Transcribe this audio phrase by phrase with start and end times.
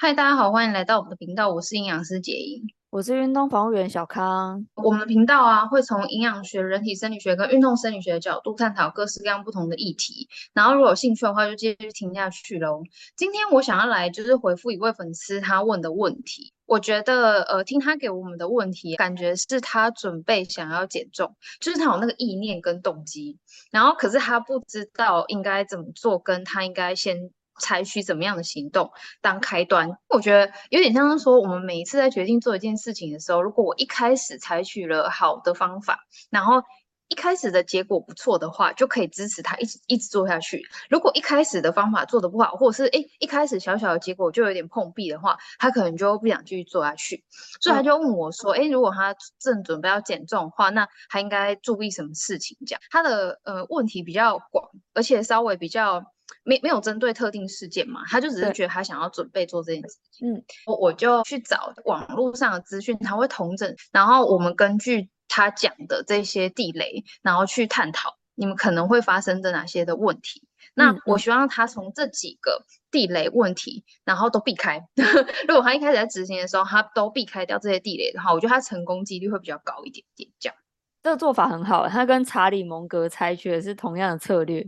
[0.00, 4.64] 嗨，大家好，欢迎来到我们的频道，我是营养师杰英，我是运动防护员小康。
[4.76, 10.28] 我们的频道啊，会从营养学、人体生理学跟运动生理学的角度探讨各式各样不同的议题。
[10.54, 12.80] 然后，如果有兴趣的话，就继续听下去喽。
[13.16, 16.52] 今天我想要来就是回复一位粉丝他问的问题。
[16.64, 23.36] 我觉得，呃，听他给我们的问题，感觉是他准备想要减重，就是他有那个意念跟动机。
[23.72, 27.32] 然后，可是他不知道应该怎么做，跟他应该先。
[27.60, 28.90] 采取怎么样的行动
[29.20, 29.90] 当开端？
[30.08, 36.00] 我觉得有点像是说，我们每一次在决定做一件事情的时候，如果我一开始采取了好的方法，
[36.30, 36.62] 然后
[37.08, 40.62] 一开始的结果不错的话，就可以支持他一直一直做下去。
[40.90, 47.24] 如果一开始的方法做得不好，或者是诶一开始小小的结果就有点碰壁的话，他可能就不想继续做下去。
[47.62, 56.04] 所以他就问我说：“诶，如果他正准备要减重的话，那他应该注意什么事情？”这样他的呃问题比较广，而且稍微比较。
[56.44, 60.32] 没没有针对特定事件嘛，他就只是觉得他想要准备做这件事情。
[60.32, 70.46] 嗯，我我就去找网络上的资讯，他会统整，然后我们根据他讲的这些地雷，然后去探讨你们可能会发生的哪些的问题。
[70.74, 74.80] 那我希望他从这几个地雷问题，然后都避开。
[75.48, 80.30] 如果他一开始在执行的时候，他都避开掉这些地雷的话，我觉得他成功几率会比较高一点点。
[80.38, 80.56] 这样，
[81.02, 84.64] 这个做法很好，他跟查理蒙格采取的是同样的策略。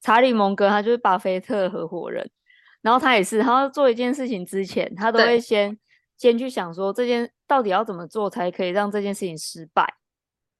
[0.00, 2.30] 查理蒙格他就是巴菲特合伙人，
[2.80, 5.78] 然后他也是，他要做一件事情之前，他都会先
[6.16, 9.94] 先去想说，这件到底要怎么做才可以让这件事情失败，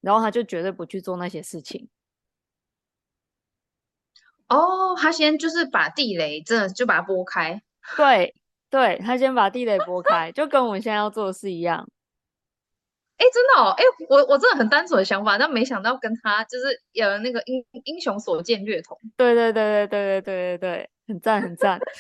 [0.00, 1.88] 然后他就绝对不去做那些事情。
[4.48, 7.60] 哦，他先就是把地雷真的就把它拨开，
[7.96, 8.34] 对
[8.70, 11.88] 对，他先把地雷拨开，就跟我们现在要做的事一样。
[13.18, 18.98] 哎，真的哦，哎，我我真的很单纯的想法，但没想到跟他就是有那个英英雄所见略同。
[19.16, 21.80] 对对对对对对对对对，很赞很赞。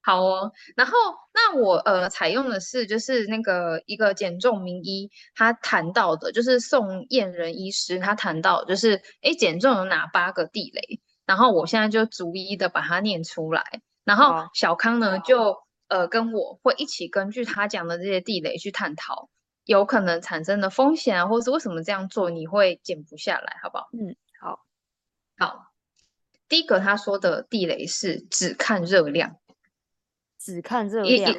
[0.00, 0.96] 好哦，然后
[1.34, 13.62] 那我呃采用的是就是那个一个减重名医他谈到的，就是宋燕人医师他谈到就是哎减重有哪八个地雷，然后我现在就逐一的把它念出来，
[14.04, 19.28] 然后小康呢就呃跟我会一起根据他讲的这些地雷去探讨。
[19.68, 23.90] 有可能产生的风险啊，或是为什么这样做你会减不下来，好不好？
[23.92, 24.64] 嗯，好，
[25.36, 25.66] 好。
[26.48, 29.36] 第一个他说的地雷是只看热量，
[30.38, 31.34] 只看热量，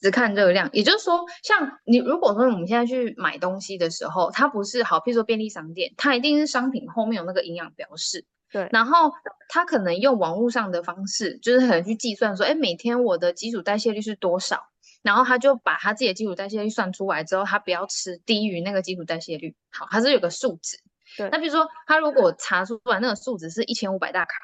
[0.00, 0.68] 只看热量。
[0.72, 8.68] 也就是说，像你如果说我们现在去买东西的时候，它不是好，譬如说便利商店，它一定是商品后面有那个营养标示，对。
[8.72, 9.12] 然后
[9.48, 14.66] 它可能用网络上的方式，就是可能去计算说，哎，每天我的基础代谢率是多少？
[15.06, 19.54] 然后他就把他自己的基础代谢率算出来之后，他不要吃低于那个基础代谢率。
[19.70, 20.76] 好，他是有个数值。
[21.16, 21.28] 对。
[21.30, 24.34] 那比如说，他如果查出来那个数值是一千五百大卡，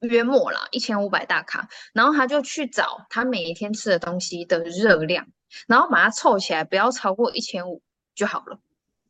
[0.00, 5.26] 约莫啦，一千五百大卡，然后他就去找他每一天吃的东西的热量，
[5.68, 7.82] 然后把它凑起来，不要超过一千五
[8.14, 8.58] 就好了。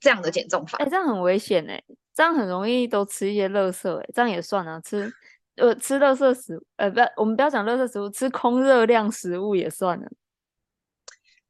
[0.00, 0.78] 这样的减重法。
[0.78, 1.80] 哎，这样很危险哎，
[2.12, 5.12] 这样很容易都吃一些垃圾哎，这样也算啊，吃
[5.54, 10.08] 呃吃垃圾食物，呃不，我们不要讲垃圾食物，吃空热量食物也算了。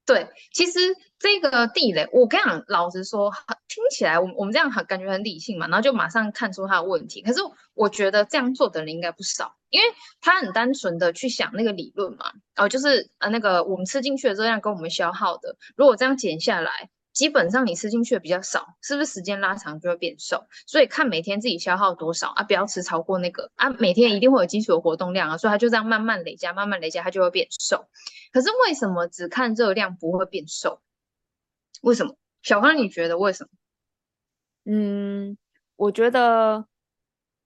[0.06, 0.81] 对，其实
[1.19, 3.31] 这个地雷，我跟你讲，老实说，
[3.69, 7.22] 听起来我们我们这样很感觉很理性嘛，然后就马上看出他的问题。
[7.22, 7.41] 可是
[7.75, 9.87] 我觉得这样做的人应该不少，因为
[10.21, 16.91] 他很单纯的去想那个理论嘛，哦，就是呃那个我们吃进去的热量跟我们消耗的，如果这样减下来。
[17.12, 20.47] 基本上你吃进去的比较少，是不是时间拉长就会变瘦？
[20.66, 23.69] 所以看每天自己消耗多少啊，不要吃超过那个啊。
[23.71, 27.88] 每天一定会有基础的活动量啊，所以它就这样慢慢累加，慢慢累加，它就会变瘦。
[28.32, 30.81] 可是为什么只看热量不会变瘦？
[31.82, 32.15] 为什么？
[32.43, 33.50] 小康，你觉得为什么？
[34.72, 35.37] 嗯，
[35.77, 36.66] 我觉得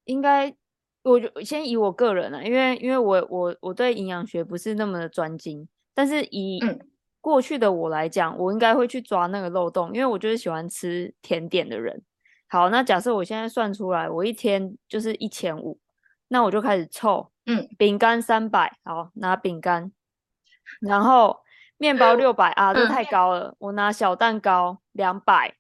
[0.05, 0.55] 应该，
[1.03, 6.91] 我就先以我个人啊，因为因为我我我对营养学不是那么的专精，但是以嗯。
[7.25, 12.03] 过去的我来讲，我应该会去抓那个漏洞，因为我就是喜欢吃甜点的人。
[12.49, 15.81] 好，那假设我现在算出来，我一天就是一千五，
[16.29, 19.91] 那我就开始凑，嗯，饼干三百，好，拿饼干，
[20.87, 21.41] 然后
[21.79, 25.55] 面包六百啊，这太高了，嗯，我拿小蛋糕两百，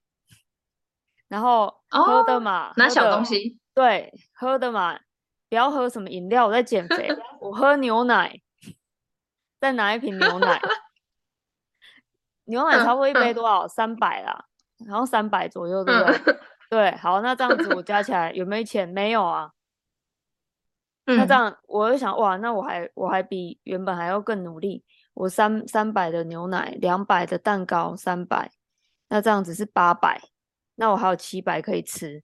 [1.28, 5.00] 然后喝的嘛，哦，拿小东西，对，喝的嘛，
[5.48, 7.08] 不要喝什么饮料，我在减肥，
[7.40, 8.38] 我喝牛奶，
[9.58, 10.60] 再拿一瓶牛奶。
[12.44, 13.66] 牛奶差不多一杯多少？
[13.66, 14.44] 三百啦，
[14.86, 16.36] 然后三百左右，对不对？
[16.70, 18.88] 对，好，那这样子我加起来有没有钱？
[18.88, 19.50] 没有啊。
[21.06, 24.82] 那这样我就想，哇，那我还我还比原本还要更努力。
[25.12, 28.50] 我三三百的牛奶，两百的蛋糕，三百，
[29.10, 30.20] 那这样子是八百，
[30.76, 32.22] 那我还有七百可以吃。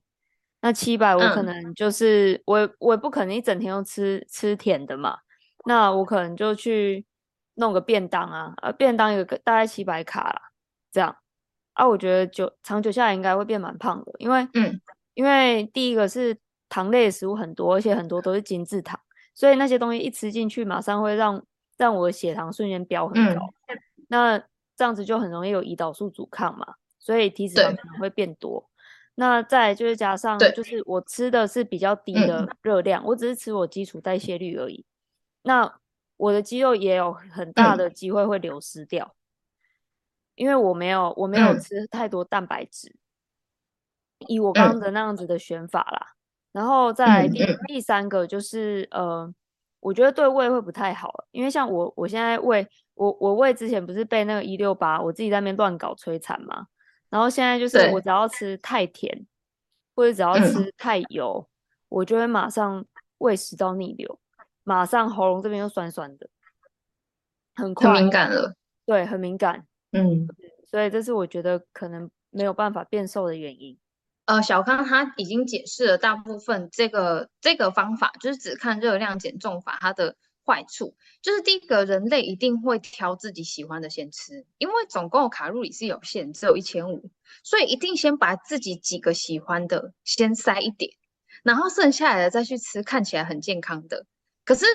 [0.61, 5.19] 那七百我可能就是我我也不可能一整天都吃吃甜的嘛，
[5.65, 7.05] 那我可能就去
[7.61, 10.41] 弄个便当啊，啊，便当有个大概七百卡啦，
[10.91, 11.15] 这样
[11.73, 14.81] 啊，我觉得久长久下来应该会变蛮胖的，因为嗯，
[15.13, 16.37] 因为第一个是
[16.67, 18.99] 糖类的食物很多，而且很多都是精制糖，
[19.33, 21.41] 所以那些东西一吃进去，马上会让
[21.77, 23.77] 让我的血糖瞬间飙很高，嗯、
[24.09, 24.39] 那
[24.75, 26.65] 这样子就很容易有胰岛素阻抗嘛，
[26.99, 28.67] 所以体脂肪可能会变多。
[29.15, 34.85] 那再就是加上，就是我吃的是比较低的热量，我只是吃我基础代谢率而已。
[35.43, 35.71] 那
[36.21, 39.15] 我的肌肉也有很大的机会会流失掉，
[40.35, 42.95] 因为我没有我没有吃太多蛋白质。
[44.27, 46.13] 以我刚刚的那样子的选法啦，
[46.51, 49.33] 然后再来第第三个就是呃，
[49.79, 56.67] 我觉得对胃会不太好，因为像我我现在胃我我胃之前不是被那个一六八我自己在那边乱搞摧残嘛？
[57.09, 59.25] 然后现在就是我只要吃太甜，
[59.95, 61.49] 或者只要吃太油，嗯、
[61.89, 62.85] 我就会马上
[63.17, 64.19] 胃食道逆流，
[64.71, 66.29] 马上喉咙这边又酸酸的，
[67.55, 68.55] 很快很敏感了。
[68.85, 69.65] 对，很敏感。
[69.91, 70.27] 嗯，
[70.69, 73.77] 所以这是我觉得可能没有办法变瘦的原因。
[74.25, 80.15] 呃，小康他已经解释了大部分这个这个方法，就是只看热量减重法，它的。
[80.43, 87.11] 坏处就是第一个，人类一定会挑自己喜欢的先吃，因为总共卡路里是有限，只有一千五，
[87.43, 90.91] 所以一定先把自己几个喜欢的先塞一点，
[91.43, 94.07] 然后剩下来的再去吃看起来很健康的。
[94.45, 94.65] 可是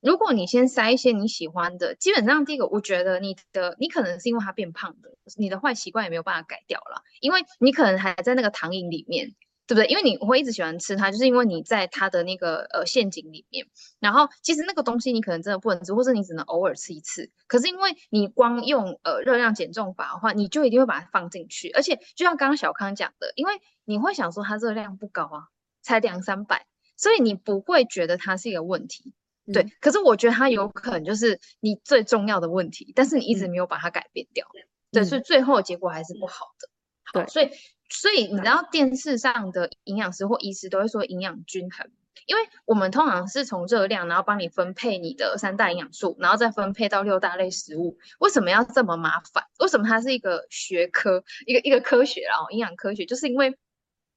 [0.00, 9.34] 如果你先塞一些你喜欢的，基本上第一个，我觉得你的你可能是因为它变胖的，你的坏习惯也没有办法改掉了，因为你可能还在那个糖瘾里面。
[9.68, 9.88] 对不对？
[9.88, 13.66] 因为你会一直喜欢吃它，就是因为你在它的那个呃陷阱里面。
[13.98, 17.32] 然后其实那个东西你可能真的不能吃，或者你只能偶尔吃一次。
[17.48, 21.68] 可是因为你光用呃热量减重法的话，你就一定会把它放进去。
[21.70, 25.48] 而且就像刚刚小康讲的，因为你会想说它热量不高啊，
[25.82, 29.12] 才两三百，所以你不会觉得它是一个问题。
[29.52, 34.46] 对，嗯、可是我觉得它有可能就是你最重要的问题，但是你一直没有把它改变掉。
[34.54, 36.68] 嗯、对，所以最后结果还是不好的。
[37.04, 37.50] 好，对，所以。
[37.88, 41.88] 所以你知道电视上的营养师或医师都会说营养均衡，
[42.26, 47.96] 因为我们通常是从热量，然后帮你分配你的三大营养素，然后再分配到六大类食物。
[48.18, 49.44] 为什么要这么麻烦？
[49.60, 52.22] 为什么它是一个学科，一个一个科学？
[52.22, 53.56] 然后营养科学就是因为。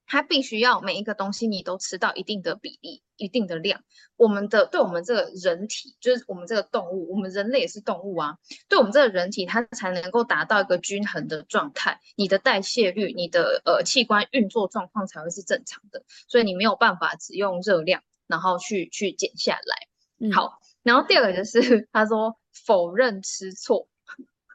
[0.10, 3.84] 它必须要每一个东西你都吃到一定的比例、一定的量。
[4.18, 8.36] 我们的对我们这个人体，就是我们这个动物，我们人类也是动物啊。
[8.68, 16.04] 对我们这个人体，它才能够达到一个均衡的状态，你的代谢率、你的呃器官运作状况才会是正常的。
[16.28, 19.88] 所以你没有办法只用热量，然后去去减下来。
[20.20, 22.36] 嗯、好，然后第二个就是他说
[22.66, 23.88] 否认吃错，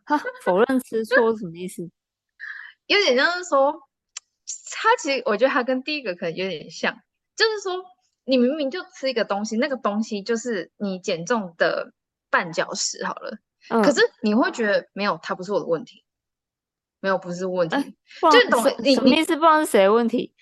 [0.05, 1.89] 哈，否认吃错是什么意思？
[2.89, 3.73] 有点像是说。
[4.73, 6.95] 他其实，我觉得他跟第一个可能有点像，
[7.37, 7.85] 就是说，
[8.25, 11.93] 你明明就吃一个东西，那个东西就是你减重的
[12.31, 13.39] 绊脚石好了，
[13.71, 16.05] 嗯、可是你会觉得没有，它不是我的问题，
[17.01, 17.95] 没有不是问题，欸、
[18.31, 19.35] 就懂你什么意思？
[19.37, 20.35] 不知道是谁的问题？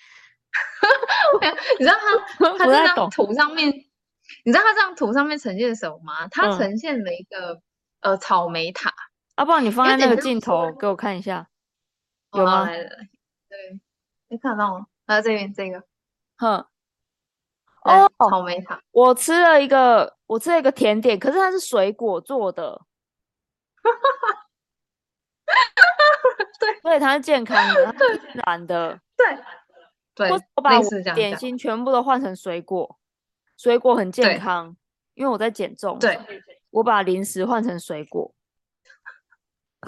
[1.78, 1.94] 你知道
[2.38, 3.68] 他他 这张图上面，
[4.44, 6.28] 你知道他这张图上面呈现什么吗？
[6.28, 7.54] 他呈现了一个、
[8.00, 8.92] 嗯、呃草莓塔，
[9.36, 11.48] 啊，不然你放在那个镜头给我看一下，
[12.32, 12.64] 有吗？
[12.66, 13.08] 来来来
[13.48, 13.80] 对。
[14.32, 14.86] 你看到吗？
[15.04, 15.84] 啊，这边这个，
[16.38, 16.66] 哼，
[17.84, 22.72] 哦，草莓塔，我吃了一个，我吃了一个甜点，可是它是水果做的，
[23.82, 24.46] 哈哈哈，
[26.58, 29.38] 对，所以它是健康的，它是自然的， 对，
[30.14, 32.98] 对，我把我点心全部都换成水果，
[33.58, 34.74] 水果很健康，
[35.12, 36.18] 因为我在减重，对，
[36.70, 38.34] 我把零食换成水果，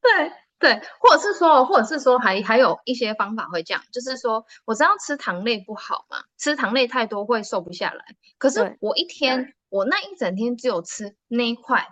[0.00, 0.45] 对。
[0.58, 8.04] 对，或者是说，或者是说还，还还有一些方法会这样，就是说，我知道吃糖类不好嘛，吃糖类太多会瘦不下来。
[8.38, 11.86] 可是我一天，我那一整天只有吃那一块，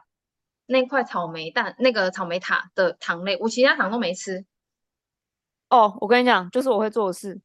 [0.64, 4.46] 那块草莓蛋，那个草莓塔的糖类，我其他糖都没吃。
[5.68, 7.38] 哦，我跟你讲，就是我会做的事，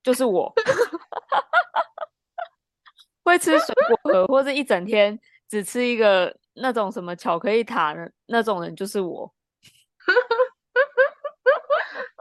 [0.00, 0.52] 就是我
[3.24, 9.34] 会吃水果盒，或者一整天只吃一个那种什么巧克力塔的那种人，就是我。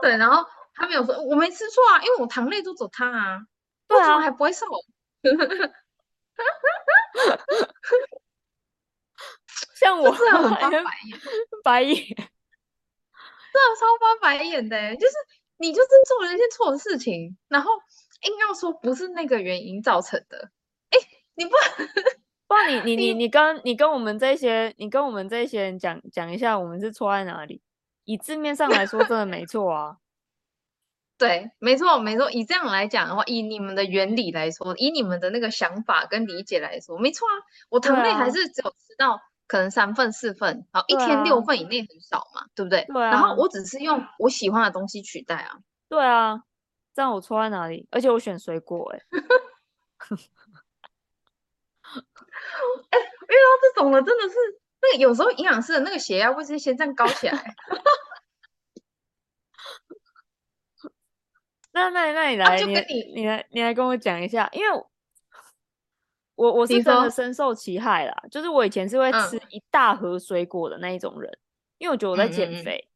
[0.01, 3.41] 对，然后他没有说我没吃错啊，因为我糖类都走汤啊，
[3.88, 4.65] 对啊，还不会瘦。
[9.75, 11.20] 像我这样很 翻白眼，
[11.63, 15.13] 白眼，这样超翻白眼的，就是
[15.58, 17.72] 你就是做了一件错的事情，然后
[18.24, 20.51] 硬要说不是那个原因造成的。
[20.91, 21.00] 哎，
[21.36, 21.51] 你不，
[22.48, 27.62] 不然你你你你跟你跟我们这些，你跟我们这些人讲讲一下，我们是错在哪里？
[28.05, 29.98] 以字面上来说，真的没错啊。
[31.17, 32.31] 对，没错，没错。
[32.31, 37.34] 以这样来讲的话，以你们的原理来说，以你们的那个想法跟理解来说，没错啊。
[37.70, 42.86] 我糖类还是只有吃到可能三份四份，好，一天六份以内很少嘛，对，不对？
[42.86, 43.12] 对啊。
[43.12, 45.60] 然后我只是用我喜欢的东西取代啊。
[45.88, 46.41] 对啊，
[46.96, 47.88] 这样我错在哪里？
[47.91, 49.01] 而且我选水果、欸，哎。
[52.89, 54.36] 哎，遇到这种的真的是，
[54.82, 57.34] 那个有时候营养师的那个血压会先这样高起来。
[61.74, 64.68] 那那那你来，就跟你你来你来跟我讲一下，因为
[66.36, 68.24] 我我是真的深受其害啦。
[68.30, 71.40] 就是我以前是会吃一大盒水果的那一种人，嗯、
[71.78, 72.92] 因为我觉得我在减肥，嗯嗯嗯，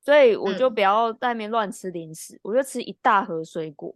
[0.00, 3.94] 所以我就不要在外面乱吃零食，嗯、我就吃一大盒水果。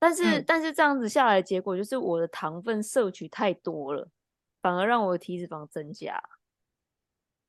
[0.00, 4.08] 但是、嗯、但是这样子下来，结果就是我的糖分摄取太多了，
[4.60, 6.22] 反而让我的体脂肪增加。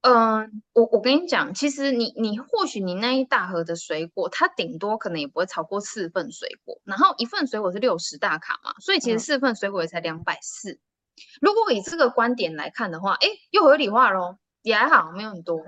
[0.01, 10.79] 嗯、呃，我我跟你讲，其实你你或许你那一大盒的水果，它顶多可能也不会超过四份水果，然后一份水果是六十大卡嘛，所以其实四份水果也才两百四。
[11.39, 15.63] 如果以这个观点来看的话，哎，又合理化咯，也还好，没有很多。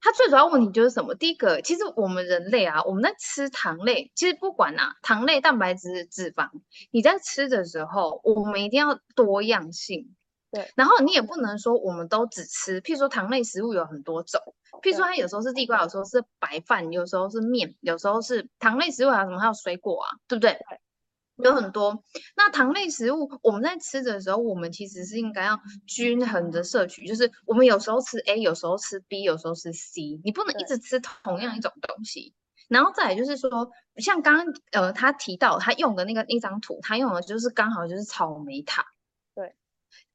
[0.00, 1.14] 它最主要问题就是什么？
[1.14, 6.50] 第一个，其实我们人类啊，我们在吃糖类，其实不管啊，糖类、蛋白质、脂肪，
[6.90, 10.16] 你在吃的时候，我们一定要多样性。
[10.54, 14.40] 对，然后你也不能说我们都只吃，譬如说糖类食物有很多种，
[14.82, 19.40] 譬如说它有时候是地瓜，有时候是白饭，有时候是面，有时候是糖类食物还有什么？
[19.40, 20.52] 还有水果啊，对不对？
[20.52, 22.04] 对，有很多。
[22.36, 25.58] 那糖类食物我们在吃的时候，我们其实是应该要
[25.88, 32.32] 均衡的摄取，就是我们有时候吃 A，有时候吃 B，有时候吃 C，你不能一直吃同样一种东西。
[32.68, 38.86] 然后再来就是说，像刚刚呃他提到他用的那个那张图，他用的就是刚好就是草莓塔。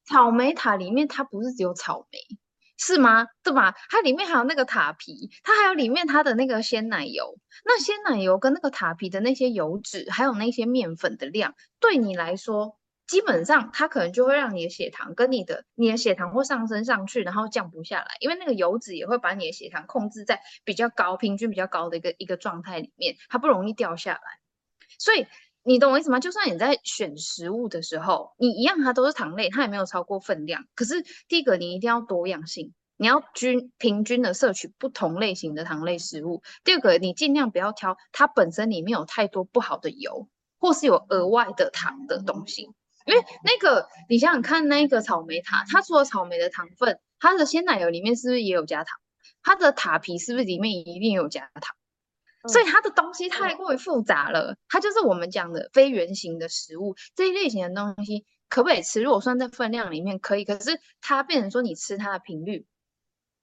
[0.09, 2.17] 草莓塔里面它不是只有草莓，
[2.79, 3.27] 是吗？
[3.43, 3.75] 对吧？
[3.91, 7.37] 它里面还有那个塔皮，它还有里面它的那个鲜奶油。
[7.63, 24.21] 那鲜奶油跟那个塔皮的那些油脂，还有那些面粉的量，对你来说，基本上它可能就会让你的血糖跟你的你的血糖会上升上去，然后降不下来，因为那个油脂也会把你的血糖控制在比较高、平均比较高的一个一个状态里面，它不容易掉下来，
[24.97, 25.27] 所以。
[25.63, 26.19] 你懂我意思吗？
[26.19, 30.65] 就算你在选食物的时候，你一样它都是糖类，它也没有超过分量。
[30.73, 36.41] 可是第一个，你一定要多样性，你要均平均的摄取不同类型的糖类食物。
[36.63, 40.27] 第二个，你尽量不要挑它本身里面有太多不好的油，
[40.59, 42.69] 或是有额外的糖的东西。
[43.05, 48.97] 因为那个，你想想看，那个草莓塔，它除了草莓的糖分，它的鲜奶油里面是不是也有加糖？
[49.41, 51.75] 它的塔皮是不是里面一定有加糖？
[52.47, 59.01] 所以它的东西太过于复杂了，它就是我们讲的非圆形的食物这一类型的东西可不可以吃？
[59.01, 62.65] 如果算在分量里面可以，可是它变成说你吃它的频率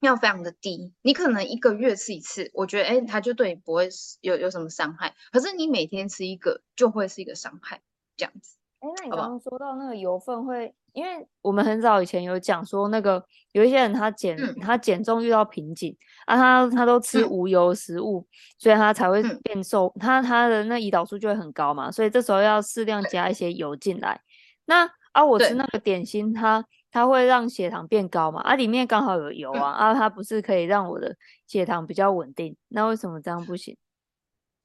[0.00, 3.88] 要非常的低，你可能一个月吃一次，我觉得哎，它就对你不会
[4.21, 5.15] 有有什么伤害。
[5.31, 7.83] 可是你每天吃一个就会是一个伤害，
[8.17, 8.57] 这样子。
[8.81, 13.23] 哎，那你刚刚说到那个油分会，因为我们很早以前有讲说那个
[13.53, 24.19] 有一些人他减、嗯、他减重遇到瓶颈啊，他他都吃无油食物，嗯、所以他才会变瘦，嗯、他他的那胰岛素就会很高嘛，所以这时候要适量加一些油进来。
[24.65, 31.15] 那啊，我吃那个点心，它它会让血糖变高嘛，啊，里面刚好有油啊，嗯、啊，它不是可以让我的
[31.47, 32.57] 血糖比较稳定？
[32.69, 33.76] 那为什么这样不行？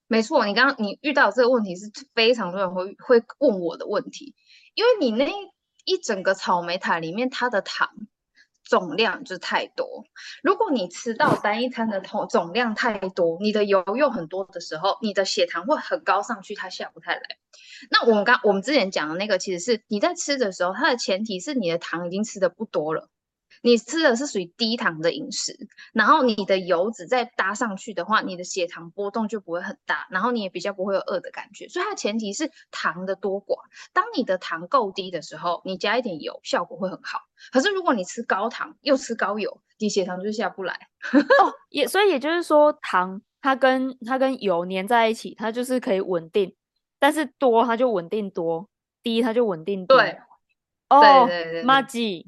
[0.08, 4.34] 没错，你刚刚你遇到这个问题是非常多人会会问我的问题，
[4.74, 5.26] 因为你那
[5.86, 7.90] 一整个草莓塔里面它的糖
[8.64, 10.06] 总量就太多，
[10.42, 17.22] 如果你吃到单一餐的总总量太多，你的油又很多的时候，你的血糖会很高上去，它下不太来。
[17.90, 23.10] 那我们刚我们之前讲的那个，其实是你在吃的时候，它的前提是你的糖已经吃的不多了。
[23.62, 25.56] 你吃的是属于低糖的饮食，
[25.94, 31.68] 然后你的油脂再搭上去的话，你的血糖波动就不会很大，然后你也比较不会有饿的感觉。
[31.70, 33.58] 所以它的前提是糖的多寡。
[33.94, 37.20] 当你的糖够低的时候，你加一点油，效果会很好。
[37.52, 40.88] 可是如果你吃高糖又吃高油，你血糖就下不来。
[41.12, 46.56] 哦，也所以也就是说，糖它跟它跟油粘在一起，它就是可以稳定，
[47.00, 48.68] 但是多它就稳定多，
[49.04, 49.96] 低它就稳定低。
[49.96, 50.18] 对，
[50.90, 52.28] 哦，对对对，麻吉。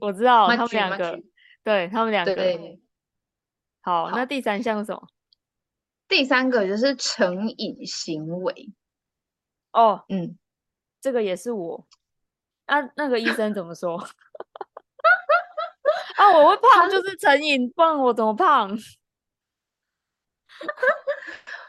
[0.00, 1.20] 我知道他们两个，
[1.62, 2.34] 对他们两个。
[2.34, 2.80] 对
[3.80, 5.08] 好，好，那第三项是什么？
[6.08, 8.72] 第三个就是成瘾行为。
[9.72, 10.38] 哦，嗯，
[11.00, 11.86] 这个也是我。
[12.66, 13.96] 啊，那个医生怎么说？
[16.16, 18.68] 啊，我会胖就是成瘾，不然我怎么胖？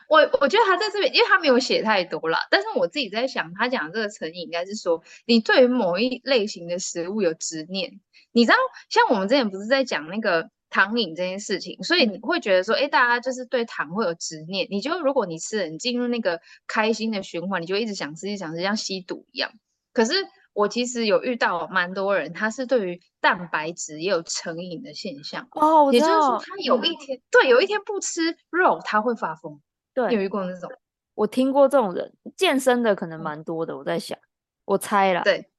[0.09, 2.39] 我我觉得他在这边，因为他没有写太多啦。
[2.49, 8.01] 但是我自己在想，他讲这个成瘾应该是说，你对于某一类型的食物有执念。
[8.31, 8.57] 你知道，
[8.89, 14.67] 像我们之前不是在讲那个糖瘾这件事情，所以你会觉得说，哎，大家就是对糖会有执念。
[14.69, 19.51] 你就如果你吃了，你进入那个开心的循环，你就一直想吃，一直想吃，像吸毒一样。
[19.93, 20.13] 可是。
[20.51, 25.47] 我其实有遇到蛮多人，他是对于蛋白质也有成瘾的现象。
[25.51, 29.61] 哦，也就是说，他有一天、嗯、对有一天不吃肉，他会发疯。
[30.07, 30.71] 对，有遇过那种？
[31.15, 33.77] 我听过这种人，健身的可能蛮多的。
[33.77, 34.17] 我在想，
[34.65, 35.21] 我猜啦。
[35.23, 35.49] 对，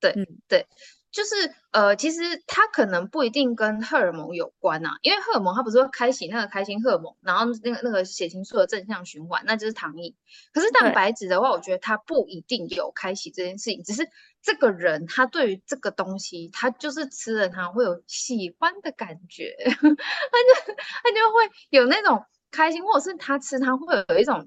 [0.00, 0.66] 对，嗯，对。
[1.10, 10.16] 就是呃，其实它可能不一定跟荷尔蒙有关呐、啊，因为荷尔蒙它不是会开启那个开心荷尔蒙，然后那个那个血清素的正向循环，那就是糖瘾。
[10.52, 14.08] 可是蛋白质的话，我觉得它不一定有开启这件事情，只是
[14.42, 22.24] 这个人他对于这个东西，他就是吃了它会有喜欢的感觉， 他就他就会有那种
[22.54, 24.40] 开心，或者是他吃它会有一种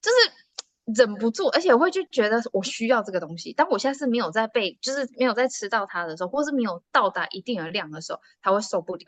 [0.00, 0.16] 就是。
[0.94, 3.52] 忍不住，而且我会就觉得我需要这个东西。
[3.52, 9.04] 当我现在是没有在被，就是没有在吃到它的时候，或是没有到达一定的量的时候，他会受不了。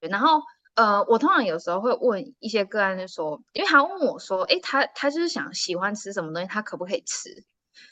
[0.00, 0.42] 然后，
[0.74, 7.30] 呃，我通常有时候会问一些个案，就说，因为他问我说，诶，他他就是想喜欢吃什么东西，他可不可以吃？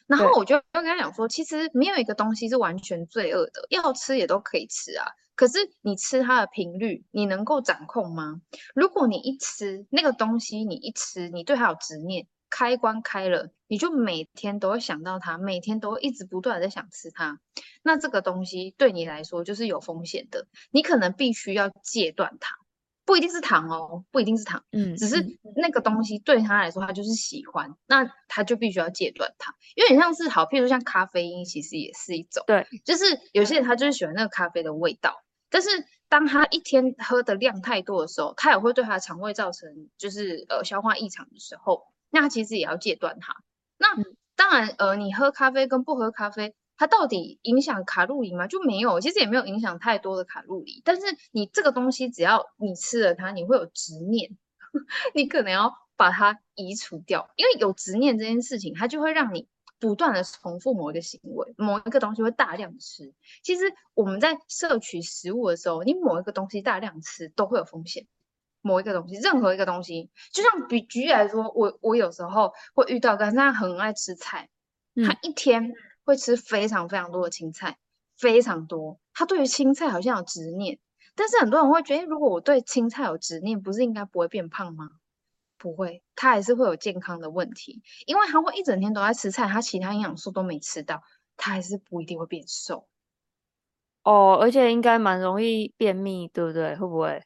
[0.06, 5.06] 然后我就跟他讲说，其实没有一个东西是完全罪恶的，要吃也都可以吃啊。
[5.34, 8.40] 可是你吃它的频率，你能够掌控吗？
[8.74, 12.26] 如果你一吃那个东西，你一吃，你对它有执念。
[12.50, 17.38] 开关开了，你就每天都会想到它，每天都会一直不断的在想吃它。
[17.82, 22.56] 那这个东西对你来说就是有风险的，你可能必须要戒断它，
[23.08, 25.16] 不一定是糖哦，不一定是糖，嗯，只是
[25.56, 29.54] 那个东西对他来说，他就是喜欢，那他就必须要戒断它。
[29.76, 35.70] 有点像是好，譬如说像咖啡因，其实也是一种，对，就是有些人他就是喜欢那个咖啡的味道，但是
[36.10, 41.86] 当他一天喝的量太多的时候，他也会对他的肠胃造成就是呃消化异常的时候。
[42.10, 43.34] 那他其实也要戒断它。
[43.78, 43.88] 那
[44.36, 48.46] 当然，呃，你喝咖啡跟不喝咖啡，它到底影响卡路里吗？
[48.46, 50.80] 就没有，其实也没有影响太多的卡路里。
[50.84, 54.30] 但是你这个东西，只要你吃了它，你会有执念，
[55.14, 57.28] 你可能要把它移除掉。
[57.36, 59.48] 因为有执念这件事情，它就会让你
[59.80, 63.12] 不断的重复某一个行为，某一个东西会大量吃。
[63.42, 68.06] 其实我们在摄取食物的时候，你某一个东西大量吃都会有风险。
[68.60, 74.48] 某一个东西，任何一个东西，就像比举例来说，我我有时候会遇到，但是他很爱吃菜，
[74.96, 75.72] 嗯，他一天
[76.08, 77.76] 会吃非常非常多的青菜，
[78.16, 78.98] 非常多。
[79.12, 80.78] 他对于青菜好像有执念，
[81.14, 84.88] 但是很多人会觉得，如果我对青菜有执念，不是应该不会变胖吗？
[85.58, 91.02] 不会，他还是会有健康的问题，因为他会一整天都在吃菜，他其他营养素都没吃到，
[91.36, 92.88] 他还是不一定会变瘦。
[94.02, 96.74] 哦，而且应该蛮容易便秘，对不对？
[96.76, 97.22] 会不会？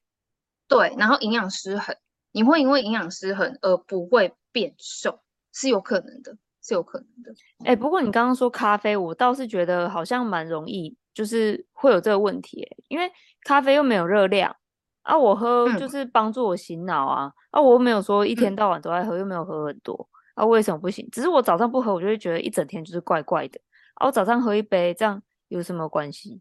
[0.67, 1.95] 对，然后营养失衡，
[2.33, 5.21] 你会因为营养失衡而不会变瘦，
[5.53, 7.35] 是有可能的，是有可能的。
[7.65, 13.11] 哎，不过你刚刚说咖啡，我倒是觉得好像蛮容易，就是会有这个问题，因为
[13.45, 14.55] 咖啡又没有热量
[15.03, 21.09] 啊，我喝就是帮助我醒脑啊，嗯、啊，我又没有说一天到晚都在喝，嗯、又没有喝很多，啊，为什么不行？
[21.11, 23.61] 只是我早上不喝，我就会觉得一整天就是怪怪的，
[23.95, 26.41] 啊，我早上喝一杯，这样有什么关系？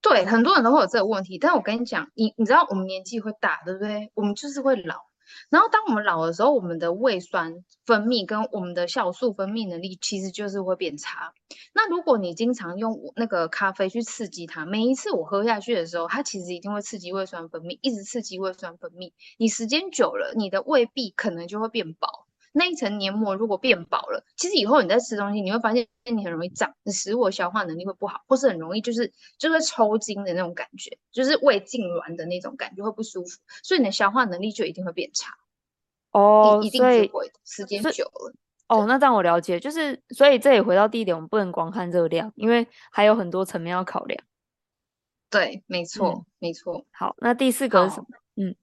[0.00, 4.12] 对，很多人都会有这个问题，但我跟你讲，你你知道我们年纪会大，对不对？
[4.14, 4.94] 我们就是会老，
[5.50, 11.32] 然后当我们老的时候，我们的胃酸分泌跟我们的酵素分泌能力其实就是会变差。
[11.72, 22.25] 那如果你经常用那个咖啡去刺激它，每一次我喝下去的时候，它其实一定会刺激胃酸分泌，一直刺激胃酸分泌，你时间久了，你的胃壁可能就会变薄。
[22.58, 35.34] 那一层黏膜如果变薄了，其实以后你在吃东西，你会发现你很容易胀，你食物消化能力会不好，或是很容易就是就会抽筋的那种感觉，就是胃痉挛的那种感觉会不舒服，所以你的消化能力就一定会变差。
[36.12, 38.32] 哦，一定是会时间久了。
[38.68, 44.24] 哦，那这样我了解，就是所以这也回到第一点，我们不能光看热量，因为还有很多层面要考量。
[45.28, 46.86] 对，没错，嗯、没错。
[46.90, 48.06] 好，那第四个是什么？
[48.36, 48.56] 嗯，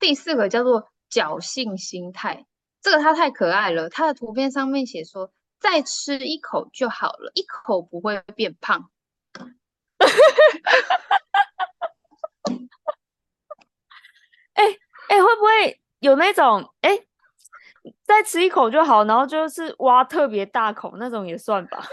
[0.00, 2.46] 第四个叫做侥幸心态。
[2.84, 8.90] 这个它太可爱了，它的图片上面写说，再吃一口就好了，一口不会变胖。
[14.52, 14.64] 哎
[15.08, 17.06] 哎，会不会有那种哎，
[18.04, 21.78] 再吃一口就好，然后就是挖特别大口那种也算吧？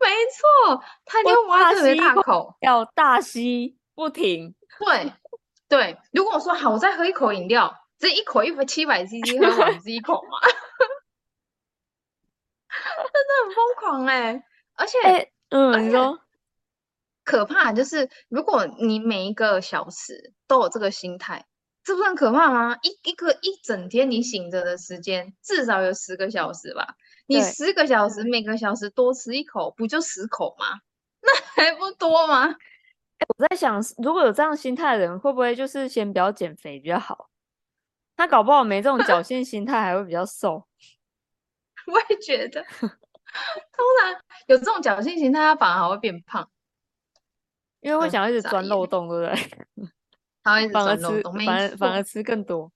[0.00, 4.54] 没错，他就挖特别大口，要大吸不停。
[4.80, 5.12] 对
[5.68, 7.83] 对，如果我说好，我再喝一口饮料。
[8.04, 10.38] 这一口一百七百 CC 喝完是一口吗？
[12.68, 14.44] 真的很疯狂哎、欸！
[14.74, 16.20] 而且，欸、嗯，你说
[17.24, 21.46] 可怕就是，如果你每一个小时都有这个心态，
[21.82, 22.76] 这不是很可怕吗？
[22.82, 26.96] 一一个一整天你醒着的时间至少有十个小时吧？
[27.26, 30.66] 你十个小时每个小时多吃一口，不就十口吗？
[31.24, 32.48] 那还不多吗？
[32.48, 37.30] 欸、我在想，如果有这样心态的人，会不会就是先不要减肥比较好？
[38.16, 40.66] 他搞不好没这种侥幸心态，还会比较瘦。
[41.86, 46.48] 我也觉得，通常有这种侥幸心态，他反而还会变胖，
[47.80, 49.90] 因为会想要一直钻漏洞，对不对？
[50.42, 52.72] 他会一直钻漏洞，反而反而吃更多。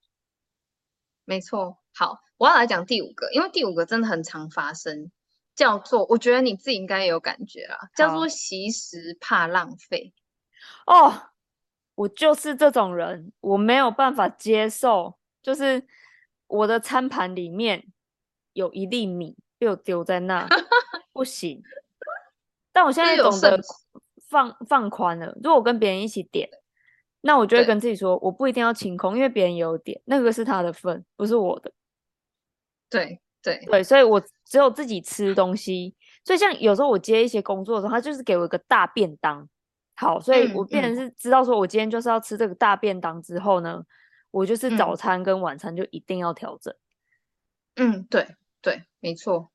[1.25, 1.79] 没错。
[1.95, 5.11] 好，我要来讲第五个，因为第五个真的很常发生，
[5.55, 10.15] 叫做我觉得你自己应该有感觉啦，叫做习食怕浪费。
[10.87, 11.31] 哦，
[11.95, 15.85] 我就是这种人，我没有办法接受，就是
[16.47, 17.87] 我的餐盘里面
[18.53, 20.47] 有一粒米被我丢在那，
[21.13, 21.63] 不行。
[22.73, 23.61] 但我现在懂得
[24.29, 26.49] 放放宽了，如果我跟别人一起点，
[27.23, 31.73] 那我就会跟自己说，我不一定要清空，因为别人有点，那个是他的份，不是我的。
[32.89, 35.95] 对对对，所以我只有自己吃东西。
[36.25, 39.49] 所以像有时候我接一些工作的时候，他就是给我一个大便当。
[39.97, 43.87] 好，所以我变成是知道说，我今天就是要吃这个大便当之后呢，嗯、
[44.31, 46.75] 我就是早餐跟晚餐就一定要调整。
[47.77, 48.27] 嗯，对
[48.61, 49.51] 对，没错，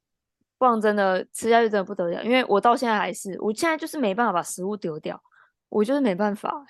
[0.58, 2.24] 不然真的吃下去真的不得了。
[2.24, 5.22] 因为我到现在还是，我现在就是没办法把食物丢掉，
[5.70, 6.66] 我就是没办法。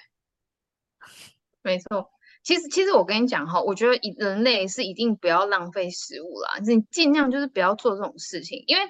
[1.62, 2.10] 没错，
[2.44, 8.84] 其实其实我跟你讲哈，我觉得人类是一定不要浪费食物啦，你尽量就是不要做这种事情，因为。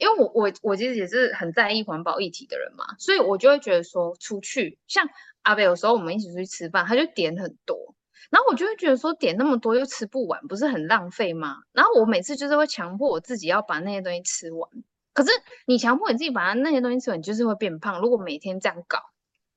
[0.00, 5.04] 因为我我我其实也是很在意环保议题的人嘛，所以我就会觉得说，出去像
[5.42, 7.96] 阿北有时候我们一起出去吃饭，他就点很多，
[8.30, 11.58] 然后我就会觉得说，点那么多又吃不完，不是很浪费吗？
[11.72, 14.70] 然后我每次就是会强迫我自己要把那些东西吃完，
[15.14, 15.30] 可是
[15.66, 18.00] 你强迫你自己把那些东西吃完，你就是会变胖。
[18.00, 18.98] 如果每天这样搞，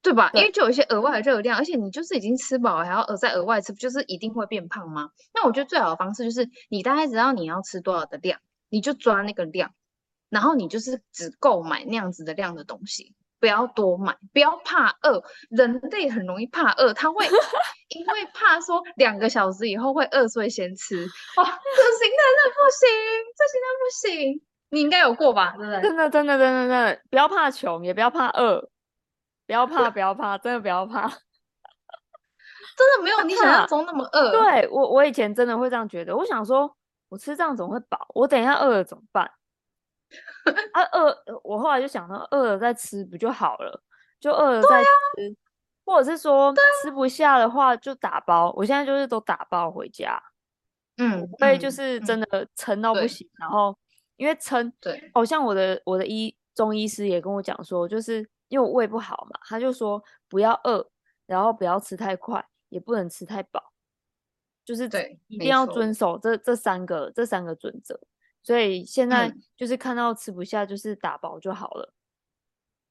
[0.01, 0.29] 对吧？
[0.31, 5.09] 对，因为就有一些额外的热量，而且你就是已经吃饱了，还要额再额外吃，不就是一定会变胖吗？
[5.33, 9.73] 那我觉得最好的方式就是，你大概知道你要吃多少的量，你就抓那个量。
[10.29, 15.21] 然后你就是只购买那样子的量的东西，不要多买，不要怕饿。
[15.49, 17.25] 人类很容易怕饿，他会
[17.89, 20.95] 因为怕说两个小时以后会饿，所以先吃。
[21.37, 22.87] 哇，这心态真的不行，
[23.35, 24.41] 这心态不行。
[24.69, 25.55] 你应该有过吧？
[25.57, 25.81] 对不对？
[25.81, 28.69] 真的，真的，真的，真的，不要怕穷，也不要怕饿，
[29.47, 31.09] 不要怕，不要怕，真的不要怕。
[32.77, 34.31] 真的没有你想象中那么饿。
[34.31, 36.15] 对，我，我以前真的会这样觉得。
[36.15, 36.73] 我想说，
[37.09, 39.29] 我吃这样怎么会饱，我等一下饿了怎么办？
[40.73, 43.83] 啊饿，我后来就想到饿了再吃不就好了？
[44.19, 45.35] 就饿了再吃，啊、
[45.85, 48.49] 或者是说吃不下的话就打包。
[48.49, 50.21] 啊、我现在就是都打包回家，
[50.97, 53.27] 嗯，所以就是真的撑到不行。
[53.27, 53.75] 嗯、然后
[54.17, 60.87] 因为撑，对，好像我的我的医中医师也跟我讲说，就是因为我胃不好嘛，他就说不要饿，
[61.25, 63.73] 然后不要吃太快，也不能吃太饱，
[64.63, 67.99] 就是对，一定要遵守这这三个这三个准则。
[68.43, 71.95] 所以现在就是看到吃不下，就是打包就好了，嗯、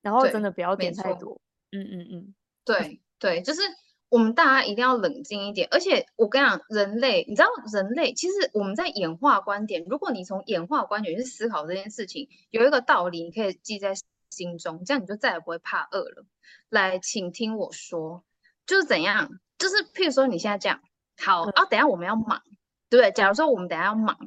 [0.03, 1.41] 然后真的不要点太多。
[1.73, 2.35] 嗯嗯嗯，
[2.65, 3.61] 对对，就是
[4.09, 5.69] 我们大家一定要冷静一点。
[5.71, 13.95] 而且我跟你讲，人类，你知道人类其实我们在演化观点，如果你从演化观点去思考这件事情，有一个道理你可以记在
[14.31, 16.25] 心中，这样你就再也不会怕饿了。
[16.69, 18.25] 来，请听我说，
[18.67, 20.81] 就是怎样，就是譬如说你现在这样，
[21.19, 22.43] 好、嗯、啊，等一下我们要忙。
[22.91, 24.19] 对，假如说我们等下要忙，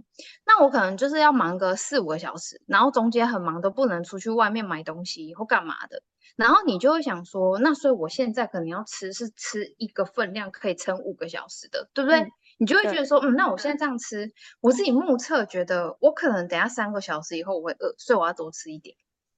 [0.45, 6.01] 那我可能就是要忙个四五个小时，然后中间很忙都不能出去外面买东西或干嘛的，
[6.37, 12.21] 然后你就会想说，那所以我现在可能要吃是吃一个分量可以撑五个小时的，对不对？
[12.21, 18.95] 嗯、你就会觉得说，嗯，那我现在这样吃，我自己目测觉得我可能等下三个小时以后我会饿，所以我要多吃一点。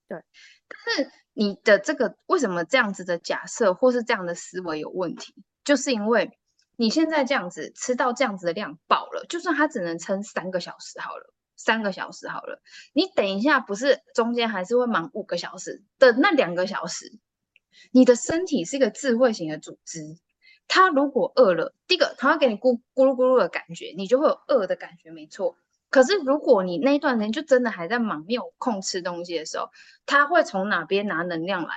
[0.07, 0.21] 对，
[0.67, 5.33] 但是你的这个为什么这样子的假设或是这样的思维有问题，
[5.63, 6.37] 就是因为。
[6.77, 12.61] 你现在这样子吃到这样子的量饱了，就算它只能撑三个小时好了，三个小时好了。
[12.93, 17.17] 你等一下不是中间还是会忙五个小时的那两个小时，
[17.91, 20.17] 你的身体是一个智慧型的组织，
[20.67, 25.57] 它如果饿了，第一个它会给你咕咕噜咕噜的感觉，你就会有饿的感觉，没错。
[25.89, 29.69] 可是如果你那一段时间就真的还在忙，没有空吃东西的时候，
[30.05, 31.69] 它会从哪边拿能量来？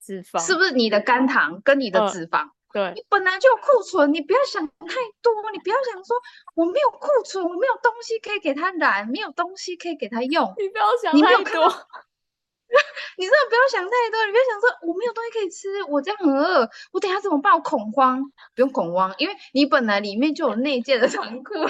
[0.00, 2.40] 脂肪，是不是你的肝糖跟你的脂肪？
[2.40, 4.74] 呃对，你本来就有库存，你不要想太
[5.20, 6.16] 多，你不要想说
[6.54, 10.54] 我没有库存，我没有东西可以给他染，没有东西可以给他用。
[10.56, 11.68] 你不要想太多，
[13.18, 17.52] 你真的不要想太多，你不要想说我没有东西可以吃，我这样很饿，我等下怎么办？
[17.52, 21.54] 我恐慌，不用恐慌，因为你本来里面就有内建的仓库，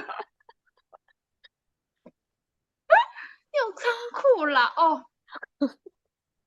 [3.52, 5.04] 有仓库啦哦。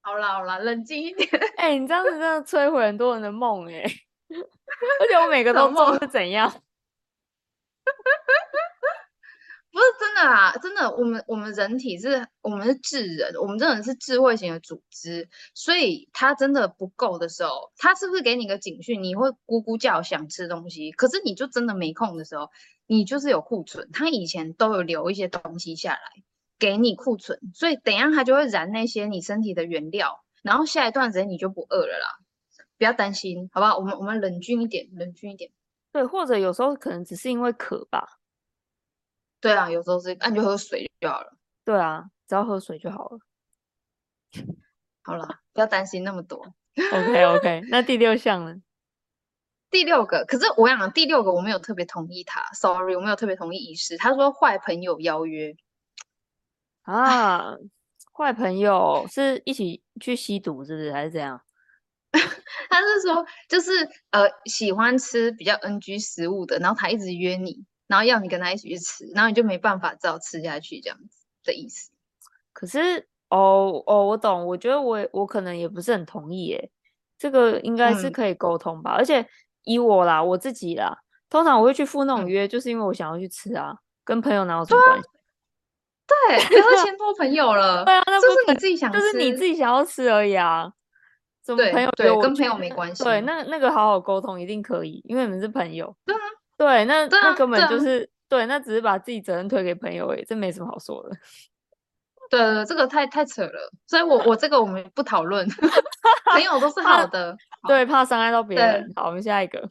[0.01, 1.27] 好啦好啦，冷静一点。
[1.57, 4.01] 哎、欸，你这样子真的摧毁很多人的梦哎、欸。
[5.01, 6.51] 而且我每个都中是怎样？
[9.71, 19.03] 不是真的啊，真的，我们我们人体是，我们是智人，我们真的是智慧型的组织，所以它真的不够的时候，它是不是给你个警讯？
[19.03, 22.51] 你会咕咕叫想吃东西，可是你就真的没空的时候，
[22.87, 25.99] 你就是有库存，它以前都有留一些东西下来，
[26.57, 32.17] 给你库存，所以等一下它就会燃那些你身体的原料，然后下一段时间你就不饿了啦。
[32.77, 33.77] 不要担心，好不好？
[33.77, 35.51] 我们我们冷静一点，冷静一点。
[35.91, 38.19] 对，或者有时候可能只是因为渴吧。
[39.39, 41.37] 对啊，有时候是，那你就喝水就好了。
[41.63, 43.19] 对啊，只要喝水就好了。
[45.03, 46.53] 好了，不要担心那么多。
[46.91, 48.61] OK OK，那第六项呢？
[49.69, 53.97] 第六个，可是我想第六个我没有特别同意他，Sorry，我没有特别同意医师。
[53.97, 55.55] 他说坏朋友邀约
[56.81, 57.55] 啊，
[58.11, 61.41] 坏朋友是一起去吸毒，是不是还是怎样？
[62.69, 63.71] 他是说，就是
[64.11, 71.91] 呃，喜欢吃比较 NG 食物的，然后他一直约你，然后要你跟他一起去吃，然后你就没办法只好吃下去这样子的意思。
[72.53, 76.69] 可是，哦哦，我懂，我觉得我我可能也不是很同意耶，
[77.17, 78.91] 这个应该是可以沟通吧。
[78.91, 79.27] 嗯、而且
[79.63, 80.97] 以我啦，我自己啦，
[81.29, 85.07] 通常我会去赴那种约，就是因为我想要去吃啊，嗯、跟朋友哪有什么关系？
[86.07, 87.83] 对，不要牵拖朋友了。
[87.85, 90.71] 对啊，那不是你自己想吃，就是你自己想要吃而已啊。
[91.45, 93.03] 对，朋友对，跟朋友没关系。
[93.03, 95.95] 对，那那个好好沟通一定可以，因为你们是朋友。
[96.05, 96.19] 对啊，
[96.57, 101.15] 对，那那根本就是对，那只是把自己责任推给朋友而已，这没什么好说的。
[102.31, 105.47] 对，这个太太扯了，所以我我这个我们不讨论。
[106.31, 108.91] 朋友都是好的，对，怕伤害到别人。
[108.95, 109.61] 好，我们下一个。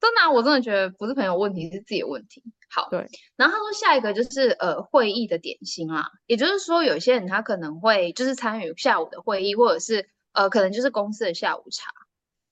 [0.00, 2.42] 真的啊，我真的觉得不是朋友问题，是自己的问题。
[2.70, 3.08] 好，对。
[3.36, 11.90] 然后他说下一个就是呃会议的点心啦，也就是说有些人他可能会就是参与下午的会议，或者是呃可能就是公司的下午茶，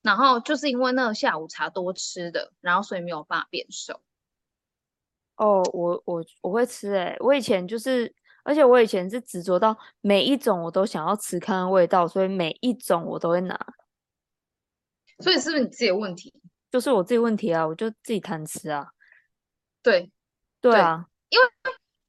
[0.01, 4.01] 然后就是因为那个下午茶多吃的，然后所以没有办法变瘦。
[5.37, 8.11] 哦，我我我会吃诶、欸，我以前就是，
[8.43, 13.55] 而且我以前是执着到每一种我都想要吃看看味道，所以每一种我都会拿。
[15.19, 16.33] 所以是不是你自己的问题？
[16.71, 18.87] 就是我自己问题啊，我就自己贪吃啊。
[19.81, 20.11] 对，
[20.61, 21.45] 对啊，因为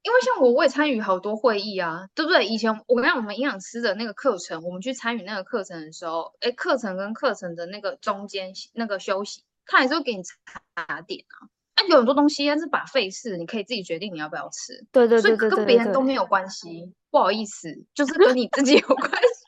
[0.02, 2.46] 因为像我，我也参与好多会议啊，对不对？
[2.46, 11.46] 以前我跟我们营养师的那个课程，我们去参与那个课程的时候，哎，课程跟课程的那个中间那个休息，他还是会给你查点啊。
[11.74, 14.84] 啊，有很多东西但是 buffet 式，你可以自己决定你要不要吃。
[14.90, 16.92] 对对对，所以跟别人都没有关系。
[17.10, 19.44] 不好意思，就是跟你自己有关系。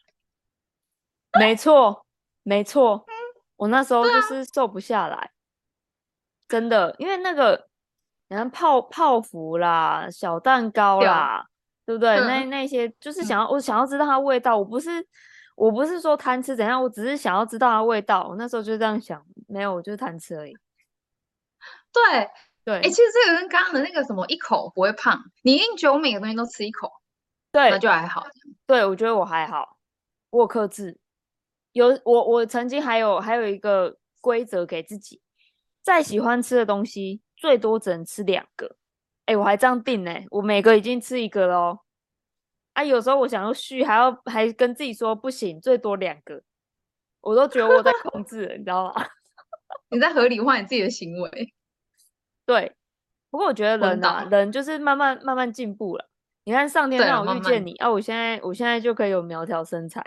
[1.39, 2.07] 没错，
[2.43, 3.05] 没错，
[3.61, 5.29] 我那时候就是瘦不下来，啊、
[6.49, 7.69] 真的，因为那个。
[8.31, 11.45] 然后泡泡芙啦，小蛋糕啦，
[11.85, 12.11] 对，对不对？
[12.21, 14.57] 嗯、那那些就是想要，嗯、我想要知道它的味道。
[14.57, 15.05] 我不是，
[15.57, 18.29] 我不是说贪吃怎样，我只是想要知道它的味道。
[18.29, 20.57] 我那时候就这样想，没有，我就是贪吃而已。
[21.93, 22.31] 对
[22.65, 26.89] 对，哎，其实这个跟刚刚的那个什么一口不会胖，你一定觉得我每个东西都吃一口，
[27.51, 28.25] 对，那就还好。
[28.65, 29.77] 对，我觉得我还好，
[30.31, 31.01] 我有克制。
[31.73, 35.21] 有我，我曾经还有还有一个规则给自己，
[35.83, 37.21] 再喜欢吃的东西。
[37.37, 38.77] 最多只能吃两个，
[39.25, 41.79] 哎、欸，我还这样定呢，我每个已经吃一个喽。
[42.75, 46.43] 啊，有时候我想要续，还要还跟自己说不行，最多两个，
[47.23, 49.07] 我都觉得我在控制了，你知道吗？
[49.89, 51.55] 你在合理化你自己的行为。
[52.45, 52.77] 对，
[53.31, 56.11] 不过我觉得人啊，人就是慢慢慢慢进步了。
[56.45, 60.05] 你看上天让我遇见你啊，我现在我现在就可以有苗条身材。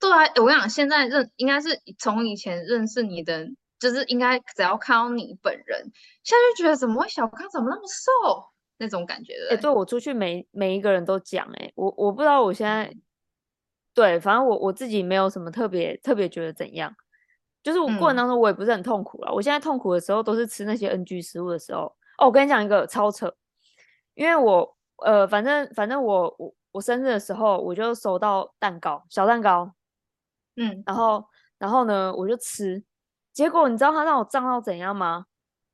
[0.00, 3.48] 对啊，我跟你讲，现在认应该是从以前认识你的。
[3.80, 5.80] 就是应该只要看到你本人，
[6.24, 8.44] 现在就觉得怎么会小康怎么那么瘦
[8.76, 9.50] 那种感觉的。
[9.50, 13.00] 哎、欸，对，我出去每每一个人都讲，哎，我我不知道我现在，嗯、
[13.94, 16.92] 对，反正我我自己没有什么特别特别觉得怎样，
[17.62, 19.30] 就是我过程当中我也不是很痛苦了。
[19.30, 21.82] 嗯、我现在痛苦的时候都是吃那些 NG 食物的时候。
[22.18, 23.32] 哦，我跟你讲一个超扯，
[24.14, 29.72] 因为我呃，反正反正我我我生日的时候我就收到蛋糕，小蛋糕，
[30.58, 31.24] 嗯，然后
[31.58, 32.84] 然后呢我就吃。
[33.32, 35.24] 结果你知道他让我胀到怎样吗？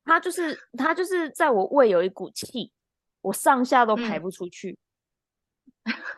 [0.03, 2.71] 他就是他就是在我胃有一股气，
[3.21, 4.77] 我上下都排不出去，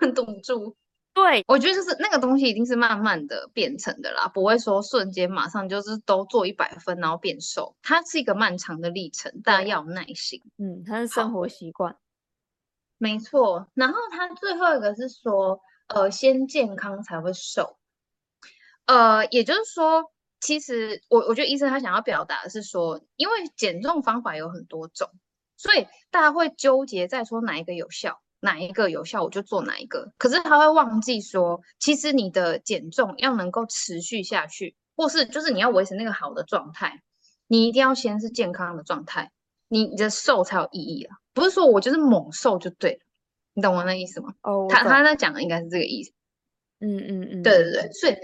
[0.02, 0.76] 嗯、 堵住。
[1.14, 10.44] 对，我觉得就是那个东西一定是慢慢的变成的啦，不会说瞬间马上就是都做一百分然后变瘦，它是一个漫长的历程，大家要有耐心。
[10.58, 11.98] 嗯，它是生活习惯，
[13.00, 13.68] 没错。
[13.74, 17.78] 然后他最后一个是说，呃，先健康才会瘦，
[18.88, 20.12] 呃，也就是说。
[20.40, 25.10] 其实我我觉得医生他想要表达的是说，因为减重方法有很多种，
[25.58, 30.14] 所以大家会纠结在说哪一个有效，哪一个有效我就做哪一个。
[30.20, 37.02] 可是他会忘记说，其实你的减重要能够持续下去，或是就是你要维持那个好的状态，
[37.48, 39.32] 你一定要先是健康的状态，
[39.68, 41.18] 你你的瘦才有意义啊。
[41.34, 43.00] 不是说我就是猛瘦就对了，
[43.56, 44.36] 你懂我那意思吗？
[44.44, 46.12] 哦，他他在讲的应该是这个意思。
[46.80, 48.16] 嗯嗯嗯，对对对，所以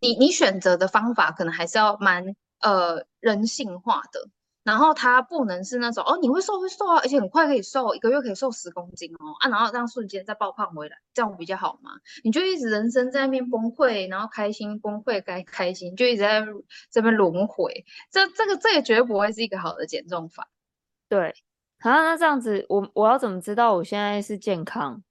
[0.00, 4.28] 你你选择的方法可能还是要蛮呃人性化的。
[4.64, 11.92] 然后它不能是那种哦，你会瘦会瘦啊，而且很快可以瘦，一个月可以瘦十公斤哦啊，然后这样瞬间再爆胖回来，这样比较好嘛？
[12.22, 16.44] 你就一直人生在那边崩溃，然后开心崩溃该开心，就一直在
[16.90, 20.50] 这边轮回，这这个这个绝对不会是一个好的减重法。
[21.08, 21.34] 对，
[21.80, 25.02] 好，那这样子，我我要怎么知道我现在是健康？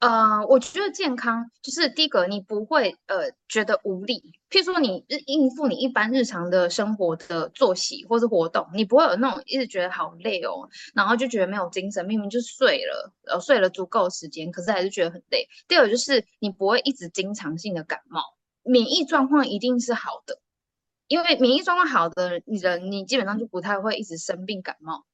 [0.00, 4.22] 呃，我觉得健康就是第一个，你不会呃觉得无力。
[4.48, 15.48] 譬如说，你日应付你一般日常的生活的作息或是活动，你不会有那种一直觉得好累哦，然后就觉得没有精神，明明就睡了，呃，睡了足够时间，可是还是觉得很累。
[15.66, 18.22] 第二就是你不会一直经常性的感冒，
[18.62, 20.40] 免疫状况一定是好的，
[21.08, 25.04] 因为免疫状况好的人，你基本上就不太会一直生病感冒。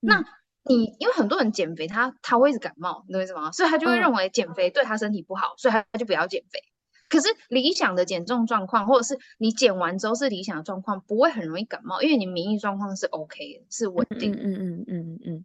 [0.00, 0.24] 那
[0.64, 3.50] 你因为很多人减肥他，他他会一直感冒，你懂我意思吗？
[3.50, 6.60] 所以他就会认为减肥对他身体不好，嗯、所以他他就不要减肥。
[7.08, 14.32] 可是理想的减重状况，或者是你减完之后是理想的状况，不会很容易感冒，因为你免疫状况是 OK 的，是稳定。
[14.32, 15.44] 嗯嗯嗯嗯嗯，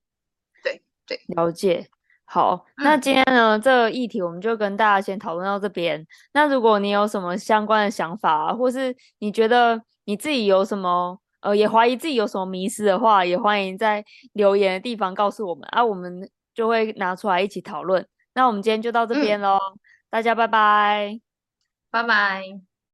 [0.63, 1.87] 对对，了解。
[2.25, 6.05] 好，那今天呢，嗯、这个议题我们就跟大家先讨论到这边。
[6.33, 11.19] 那如果你有什么相关的想法，或是你觉得你自己有什么？
[11.45, 14.03] 呃，也怀疑自己有什么迷失的话，也欢迎在
[14.33, 18.03] 留言的地方告诉我们啊，我们就会拿出来一起讨论。
[18.33, 19.79] 那我们今天就到这边喽，嗯、
[20.09, 21.19] 大家拜拜，
[21.91, 22.74] 拜拜。